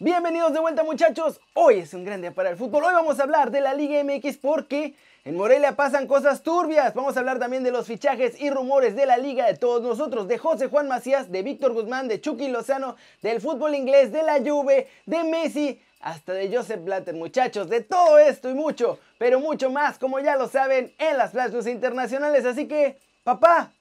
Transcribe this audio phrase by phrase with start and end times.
[0.00, 3.24] Bienvenidos de vuelta muchachos, hoy es un gran día para el fútbol, hoy vamos a
[3.24, 7.64] hablar de la Liga MX porque en Morelia pasan cosas turbias, vamos a hablar también
[7.64, 11.32] de los fichajes y rumores de la liga de todos nosotros, de José Juan Macías,
[11.32, 16.32] de Víctor Guzmán, de Chucky Lozano, del fútbol inglés, de la Juve, de Messi, hasta
[16.32, 17.16] de Joseph Blatter.
[17.16, 21.32] Muchachos, de todo esto y mucho, pero mucho más como ya lo saben en las
[21.32, 23.72] plazas internacionales, así que papá,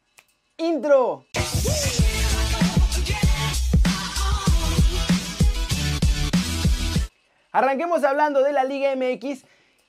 [0.58, 1.26] intro.
[7.52, 9.46] Arranquemos hablando de la Liga MX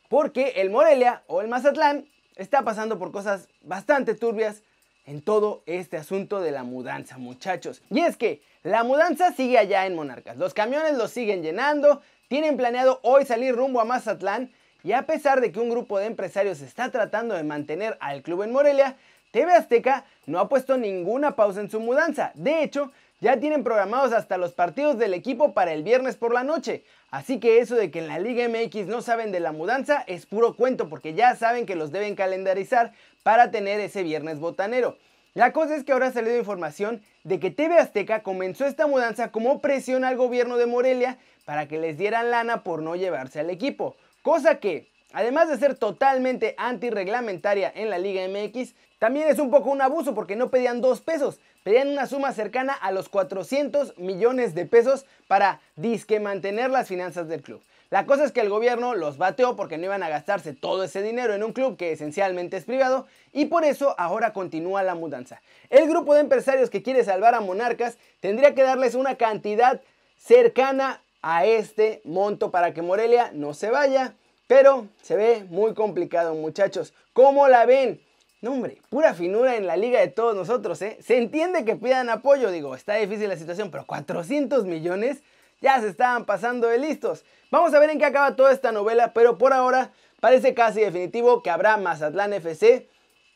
[0.09, 4.63] porque el Morelia o el Mazatlán está pasando por cosas bastante turbias
[5.05, 7.83] en todo este asunto de la mudanza, muchachos.
[7.91, 10.37] Y es que la mudanza sigue allá en Monarcas.
[10.37, 14.53] Los camiones los siguen llenando, tienen planeado hoy salir rumbo a Mazatlán
[14.85, 18.43] y a pesar de que un grupo de empresarios está tratando de mantener al club
[18.43, 18.97] en Morelia,
[19.31, 22.33] TV Azteca no ha puesto ninguna pausa en su mudanza.
[22.35, 26.45] De hecho, ya tienen programados hasta los partidos del equipo para el viernes por la
[26.45, 26.85] noche.
[27.11, 30.27] Así que eso de que en la Liga MX no saben de la mudanza es
[30.27, 34.97] puro cuento porque ya saben que los deben calendarizar para tener ese viernes botanero.
[35.35, 39.31] La cosa es que ahora ha salido información de que TV Azteca comenzó esta mudanza
[39.31, 43.51] como presión al gobierno de Morelia para que les dieran lana por no llevarse al
[43.51, 43.97] equipo.
[44.23, 49.71] Cosa que, además de ser totalmente antirreglamentaria en la Liga MX, también es un poco
[49.71, 54.55] un abuso porque no pedían dos pesos, pedían una suma cercana a los 400 millones
[54.55, 57.63] de pesos para disque mantener las finanzas del club.
[57.91, 61.01] La cosa es que el gobierno los bateó porque no iban a gastarse todo ese
[61.01, 65.41] dinero en un club que esencialmente es privado y por eso ahora continúa la mudanza.
[65.71, 69.81] El grupo de empresarios que quiere salvar a Monarcas tendría que darles una cantidad
[70.19, 74.15] cercana a este monto para que Morelia no se vaya,
[74.49, 76.93] pero se ve muy complicado muchachos.
[77.13, 78.01] ¿Cómo la ven?
[78.41, 80.97] No, hombre, pura finura en la liga de todos nosotros, ¿eh?
[81.01, 85.23] Se entiende que pidan apoyo, digo, está difícil la situación, pero 400 millones
[85.61, 87.25] ya se estaban pasando de listos.
[87.51, 91.43] Vamos a ver en qué acaba toda esta novela, pero por ahora parece casi definitivo
[91.43, 92.89] que habrá Mazatlán FC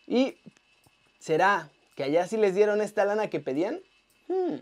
[0.07, 0.39] y
[1.19, 3.81] ¿será que allá sí les dieron esta lana que pedían?
[4.29, 4.57] Hmm.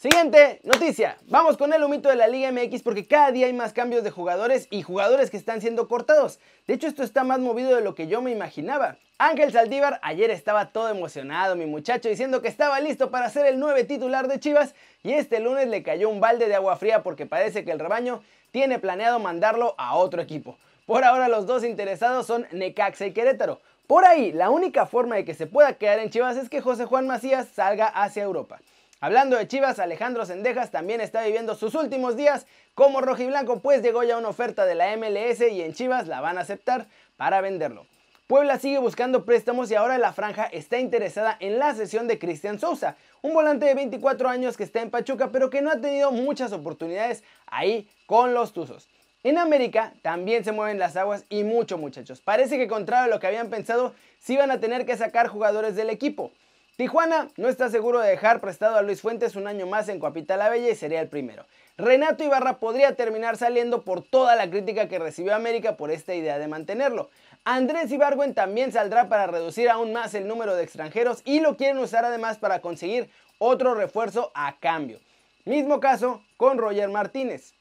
[0.00, 1.18] Siguiente noticia.
[1.26, 4.10] Vamos con el humito de la Liga MX porque cada día hay más cambios de
[4.10, 6.40] jugadores y jugadores que están siendo cortados.
[6.66, 8.96] De hecho, esto está más movido de lo que yo me imaginaba.
[9.18, 13.58] Ángel Saldívar ayer estaba todo emocionado, mi muchacho, diciendo que estaba listo para ser el
[13.58, 17.26] nueve titular de Chivas y este lunes le cayó un balde de agua fría porque
[17.26, 18.22] parece que el rebaño
[18.52, 20.56] tiene planeado mandarlo a otro equipo.
[20.86, 23.60] Por ahora los dos interesados son Necaxa y Querétaro.
[23.86, 26.86] Por ahí, la única forma de que se pueda quedar en Chivas es que José
[26.86, 28.60] Juan Macías salga hacia Europa.
[29.02, 34.02] Hablando de Chivas, Alejandro Sendejas también está viviendo sus últimos días como rojiblanco, pues llegó
[34.02, 37.86] ya una oferta de la MLS y en Chivas la van a aceptar para venderlo.
[38.26, 42.58] Puebla sigue buscando préstamos y ahora la franja está interesada en la sesión de Cristian
[42.58, 46.12] Sousa, un volante de 24 años que está en Pachuca pero que no ha tenido
[46.12, 48.86] muchas oportunidades ahí con los Tuzos.
[49.22, 52.20] En América también se mueven las aguas y mucho muchachos.
[52.20, 55.74] Parece que contrario a lo que habían pensado, sí van a tener que sacar jugadores
[55.74, 56.32] del equipo.
[56.80, 60.38] Tijuana no está seguro de dejar prestado a Luis Fuentes un año más en Coapita
[60.38, 61.44] la Bella y sería el primero.
[61.76, 66.38] Renato Ibarra podría terminar saliendo por toda la crítica que recibió América por esta idea
[66.38, 67.10] de mantenerlo.
[67.44, 71.76] Andrés Ibargüen también saldrá para reducir aún más el número de extranjeros y lo quieren
[71.76, 75.00] usar además para conseguir otro refuerzo a cambio.
[75.44, 77.52] Mismo caso con Roger Martínez.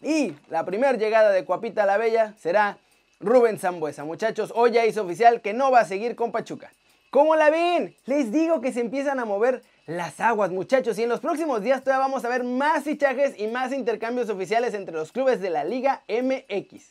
[0.00, 2.78] Y la primera llegada de Coapita la Bella será
[3.20, 4.04] Rubén Zambuesa.
[4.04, 6.72] Muchachos, hoy ya hizo oficial que no va a seguir con Pachuca.
[7.14, 7.94] ¿Cómo la ven?
[8.06, 11.84] Les digo que se empiezan a mover las aguas, muchachos, y en los próximos días
[11.84, 15.62] todavía vamos a ver más fichajes y más intercambios oficiales entre los clubes de la
[15.62, 16.90] Liga MX.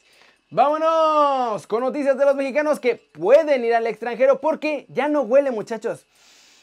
[0.49, 5.51] Vámonos con noticias de los mexicanos que pueden ir al extranjero porque ya no huele,
[5.51, 6.07] muchachos.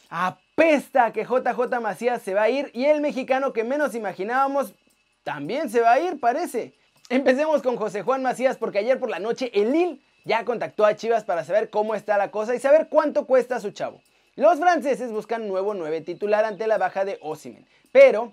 [0.08, 4.72] Apesta que JJ Macías se va a ir y el mexicano que menos imaginábamos
[5.22, 6.72] también se va a ir, parece.
[7.10, 10.96] Empecemos con José Juan Macías porque ayer por la noche el Lille ya contactó a
[10.96, 14.00] Chivas para saber cómo está la cosa y saber cuánto cuesta su chavo.
[14.36, 18.32] Los franceses buscan nuevo 9 titular ante la baja de Osimen, pero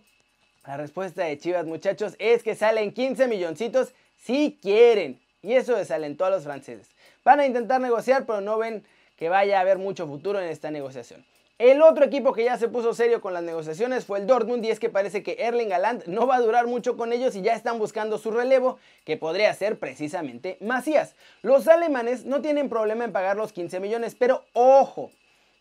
[0.65, 5.19] la respuesta de Chivas, muchachos, es que salen 15 milloncitos si quieren.
[5.41, 6.89] Y eso desalentó a los franceses.
[7.23, 8.83] Van a intentar negociar, pero no ven
[9.15, 11.25] que vaya a haber mucho futuro en esta negociación.
[11.59, 14.69] El otro equipo que ya se puso serio con las negociaciones fue el Dortmund y
[14.69, 17.56] es que parece que Erling Haaland no va a durar mucho con ellos y ya
[17.56, 21.15] están buscando su relevo, que podría ser precisamente Macías.
[21.42, 25.09] Los alemanes no tienen problema en pagar los 15 millones, pero ojo,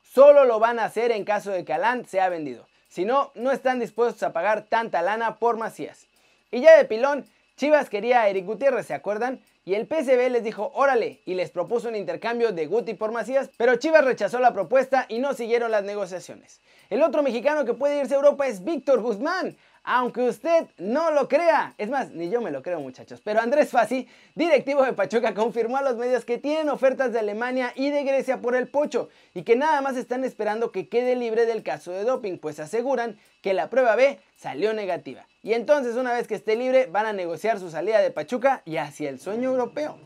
[0.03, 2.67] solo lo van a hacer en caso de que Haaland sea vendido.
[2.89, 6.09] Si no, no están dispuestos a pagar tanta lana por Macías.
[6.51, 7.25] Y ya de pilón,
[7.57, 9.41] Chivas quería a Eric Gutiérrez, ¿se acuerdan?
[9.65, 13.49] Y el PSV les dijo, órale, y les propuso un intercambio de Guti por Macías,
[13.57, 16.61] pero Chivas rechazó la propuesta y no siguieron las negociaciones.
[16.91, 19.57] El otro mexicano que puede irse a Europa es Víctor Guzmán.
[19.87, 21.75] Aunque usted no lo crea.
[21.79, 23.23] Es más, ni yo me lo creo muchachos.
[23.25, 27.73] Pero Andrés Fassi, directivo de Pachuca, confirmó a los medios que tienen ofertas de Alemania
[27.77, 31.47] y de Grecia por el Pocho y que nada más están esperando que quede libre
[31.47, 35.27] del caso de doping, pues aseguran que la prueba B salió negativa.
[35.43, 38.79] Y entonces una vez que esté libre van a negociar su salida de Pachuca y
[38.79, 39.97] hacia el sueño europeo.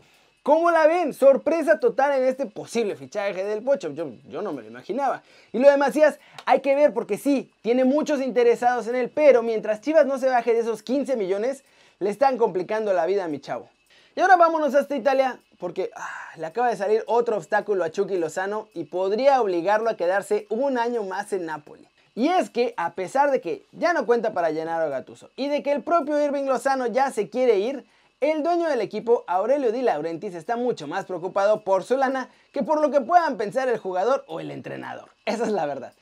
[0.43, 1.13] ¿Cómo la ven?
[1.13, 3.91] Sorpresa total en este posible fichaje del Pocho.
[3.91, 5.21] Yo, no me lo imaginaba.
[5.53, 6.15] Y lo de
[6.45, 10.29] hay que ver porque sí, tiene muchos interesados en él, pero mientras Chivas no se
[10.29, 11.63] baje de esos 15 millones,
[11.99, 13.69] le están complicando la vida a mi chavo.
[14.15, 18.17] Y ahora vámonos hasta Italia porque ah, le acaba de salir otro obstáculo a Chucky
[18.17, 21.85] Lozano y podría obligarlo a quedarse un año más en Nápoles.
[22.15, 25.49] Y es que a pesar de que ya no cuenta para llenar a Gatuso y
[25.49, 27.85] de que el propio Irving Lozano ya se quiere ir,
[28.21, 32.61] el dueño del equipo, Aurelio Di Laurentiis, está mucho más preocupado por su lana que
[32.61, 35.09] por lo que puedan pensar el jugador o el entrenador.
[35.25, 35.93] Esa es la verdad.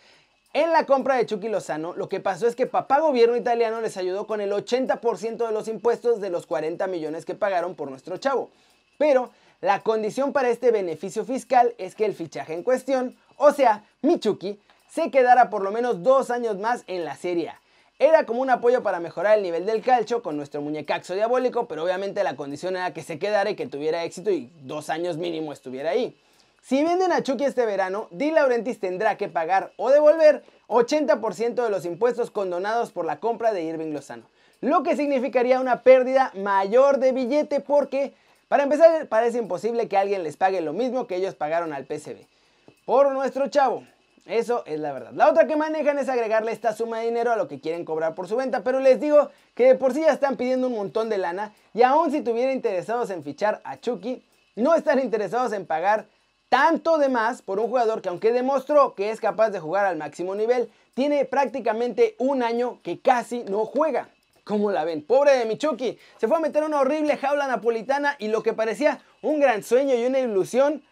[0.52, 3.96] En la compra de Chucky Lozano, lo que pasó es que papá gobierno italiano les
[3.96, 8.18] ayudó con el 80% de los impuestos de los 40 millones que pagaron por nuestro
[8.18, 8.50] chavo.
[8.98, 9.32] Pero
[9.62, 14.20] la condición para este beneficio fiscal es que el fichaje en cuestión, o sea, mi
[14.20, 17.62] Chucky, se quedara por lo menos dos años más en la Serie A.
[18.02, 21.84] Era como un apoyo para mejorar el nivel del calcio con nuestro muñecaxo diabólico, pero
[21.84, 25.52] obviamente la condición era que se quedara y que tuviera éxito y dos años mínimo
[25.52, 26.18] estuviera ahí.
[26.62, 31.70] Si venden a Chucky este verano, Di Laurentiis tendrá que pagar o devolver 80% de
[31.70, 34.24] los impuestos condonados por la compra de Irving Lozano,
[34.62, 38.14] lo que significaría una pérdida mayor de billete porque,
[38.48, 42.26] para empezar, parece imposible que alguien les pague lo mismo que ellos pagaron al PCB.
[42.86, 43.84] Por nuestro chavo,
[44.30, 45.12] eso es la verdad.
[45.14, 48.14] La otra que manejan es agregarle esta suma de dinero a lo que quieren cobrar
[48.14, 51.10] por su venta, pero les digo que de por sí ya están pidiendo un montón
[51.10, 54.24] de lana y aún si tuvieran interesados en fichar a Chucky,
[54.56, 56.08] no están interesados en pagar
[56.48, 59.98] tanto de más por un jugador que aunque demostró que es capaz de jugar al
[59.98, 64.10] máximo nivel, tiene prácticamente un año que casi no juega.
[64.44, 65.04] ¿Cómo la ven?
[65.04, 69.00] Pobre de Michuki, se fue a meter una horrible jaula napolitana y lo que parecía
[69.22, 70.84] un gran sueño y una ilusión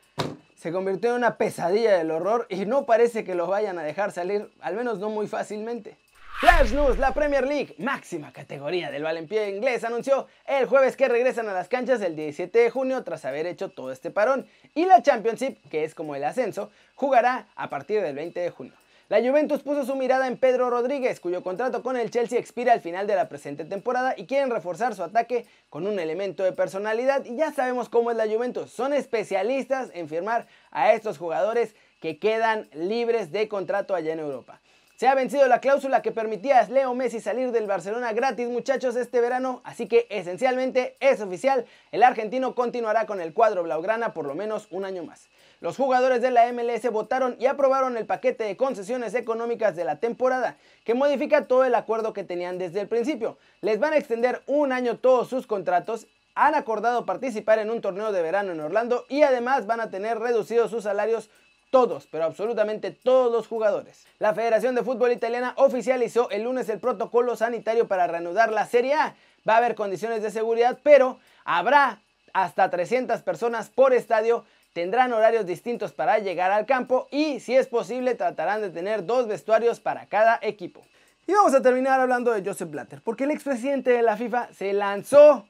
[0.67, 4.11] se convirtió en una pesadilla del horror y no parece que lo vayan a dejar
[4.11, 5.95] salir, al menos no muy fácilmente.
[6.41, 11.47] Flash News, la Premier League, máxima categoría del balompié inglés, anunció el jueves que regresan
[11.47, 15.01] a las canchas el 17 de junio tras haber hecho todo este parón y la
[15.01, 18.73] Championship, que es como el ascenso, jugará a partir del 20 de junio.
[19.09, 22.81] La Juventus puso su mirada en Pedro Rodríguez, cuyo contrato con el Chelsea expira al
[22.81, 27.23] final de la presente temporada y quieren reforzar su ataque con un elemento de personalidad
[27.23, 32.19] y ya sabemos cómo es la Juventus, son especialistas en firmar a estos jugadores que
[32.19, 34.59] quedan libres de contrato allá en Europa.
[34.97, 38.97] Se ha vencido la cláusula que permitía a Leo Messi salir del Barcelona gratis muchachos
[38.97, 44.25] este verano, así que esencialmente es oficial, el argentino continuará con el cuadro blaugrana por
[44.25, 45.29] lo menos un año más.
[45.59, 49.99] Los jugadores de la MLS votaron y aprobaron el paquete de concesiones económicas de la
[49.99, 53.37] temporada, que modifica todo el acuerdo que tenían desde el principio.
[53.61, 56.07] Les van a extender un año todos sus contratos
[56.37, 60.19] han acordado participar en un torneo de verano en Orlando y además van a tener
[60.19, 61.31] reducidos sus salarios
[61.71, 64.05] todos, pero absolutamente todos los jugadores.
[64.19, 68.93] La Federación de Fútbol Italiana oficializó el lunes el protocolo sanitario para reanudar la Serie
[68.93, 69.15] A.
[69.47, 72.01] Va a haber condiciones de seguridad, pero habrá
[72.33, 74.45] hasta 300 personas por estadio,
[74.77, 79.27] tendrán horarios distintos para llegar al campo y, si es posible, tratarán de tener dos
[79.27, 80.85] vestuarios para cada equipo.
[81.25, 84.73] Y vamos a terminar hablando de Joseph Blatter, porque el expresidente de la FIFA se
[84.73, 85.47] lanzó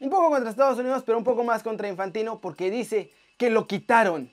[0.00, 3.66] un poco contra Estados Unidos, pero un poco más contra Infantino, porque dice que lo
[3.66, 4.32] quitaron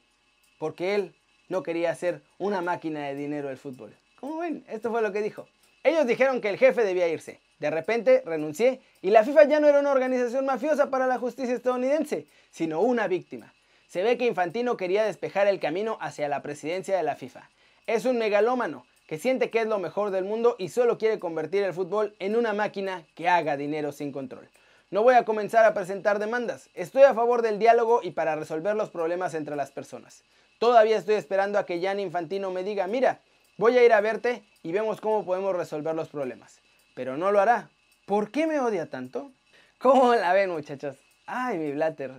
[0.59, 1.13] porque él
[1.49, 3.93] no quería ser una máquina de dinero del fútbol.
[4.21, 5.45] Como ven, esto fue lo que dijo.
[5.83, 7.41] Ellos dijeron que el jefe debía irse.
[7.59, 11.53] De repente renuncié y la FIFA ya no era una organización mafiosa para la justicia
[11.53, 13.51] estadounidense, sino una víctima.
[13.87, 17.49] Se ve que Infantino quería despejar el camino hacia la presidencia de la FIFA.
[17.87, 21.63] Es un megalómano que siente que es lo mejor del mundo y solo quiere convertir
[21.63, 24.49] el fútbol en una máquina que haga dinero sin control.
[24.91, 26.69] No voy a comenzar a presentar demandas.
[26.73, 30.23] Estoy a favor del diálogo y para resolver los problemas entre las personas.
[30.59, 33.19] Todavía estoy esperando a que Jan Infantino me diga, mira,
[33.57, 36.61] voy a ir a verte y vemos cómo podemos resolver los problemas.
[36.93, 37.69] Pero no lo hará.
[38.05, 39.31] ¿Por qué me odia tanto?
[39.79, 40.97] ¿Cómo la ven muchachos?
[41.25, 42.13] Ay, mi Blatter.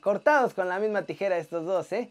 [0.00, 2.10] Cortados con la misma tijera estos dos, ¿eh?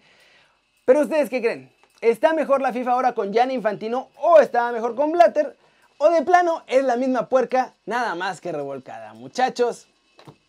[0.86, 1.72] Pero ustedes qué creen?
[2.02, 5.56] ¿Está mejor la FIFA ahora con Jan Infantino o estaba mejor con Blatter?
[5.98, 9.14] ¿O de plano es la misma puerca, nada más que revolcada?
[9.14, 9.88] Muchachos,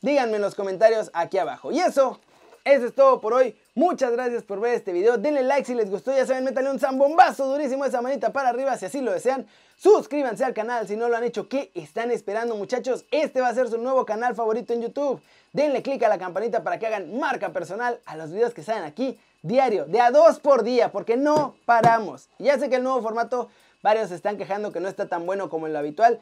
[0.01, 1.71] díganme en los comentarios aquí abajo.
[1.71, 2.21] Y eso
[2.65, 3.57] eso es todo por hoy.
[3.75, 5.19] Muchas gracias por ver este video.
[5.19, 6.15] Denle like si les gustó.
[6.15, 9.47] Ya saben, métanle un zambombazo durísimo esa manita para arriba si así lo desean.
[9.77, 11.49] Suscríbanse al canal si no lo han hecho.
[11.49, 13.05] ¿Qué están esperando muchachos?
[13.11, 15.21] Este va a ser su nuevo canal favorito en YouTube.
[15.53, 18.85] Denle click a la campanita para que hagan marca personal a los videos que salen
[18.85, 19.87] aquí diario.
[19.87, 22.29] De a dos por día porque no paramos.
[22.39, 23.49] Ya sé que el nuevo formato
[23.83, 26.21] varios se están quejando que no está tan bueno como en lo habitual.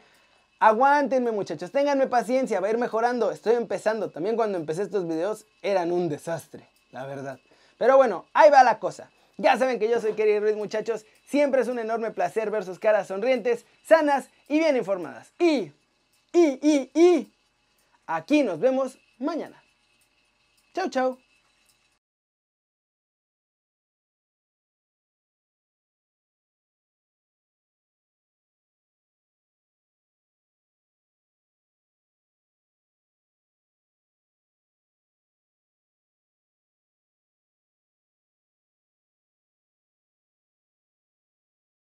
[0.63, 4.11] Aguántenme muchachos, ténganme paciencia, va a ir mejorando, estoy empezando.
[4.11, 7.41] También cuando empecé estos videos eran un desastre, la verdad.
[7.79, 9.11] Pero bueno, ahí va la cosa.
[9.39, 12.79] Ya saben que yo soy Kerry Ruiz muchachos, siempre es un enorme placer ver sus
[12.79, 15.33] caras sonrientes, sanas y bien informadas.
[15.39, 15.73] Y,
[16.35, 17.33] y, y, y,
[18.07, 19.65] aquí nos vemos mañana.
[20.75, 21.19] Chau, chau.